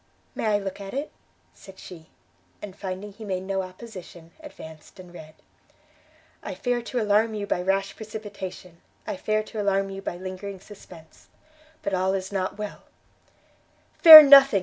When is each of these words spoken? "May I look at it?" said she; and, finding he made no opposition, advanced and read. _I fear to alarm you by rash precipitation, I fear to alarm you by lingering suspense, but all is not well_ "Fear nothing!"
"May 0.33 0.47
I 0.47 0.57
look 0.57 0.81
at 0.81 0.95
it?" 0.95 1.11
said 1.53 1.77
she; 1.77 2.07
and, 2.59 2.75
finding 2.75 3.11
he 3.13 3.23
made 3.23 3.43
no 3.43 3.61
opposition, 3.61 4.31
advanced 4.39 4.99
and 4.99 5.13
read. 5.13 5.35
_I 6.43 6.57
fear 6.57 6.81
to 6.81 6.99
alarm 6.99 7.35
you 7.35 7.45
by 7.45 7.61
rash 7.61 7.95
precipitation, 7.95 8.81
I 9.05 9.15
fear 9.15 9.43
to 9.43 9.61
alarm 9.61 9.91
you 9.91 10.01
by 10.01 10.15
lingering 10.17 10.59
suspense, 10.59 11.27
but 11.83 11.93
all 11.93 12.15
is 12.15 12.31
not 12.31 12.57
well_ 12.57 12.81
"Fear 14.01 14.23
nothing!" 14.23 14.59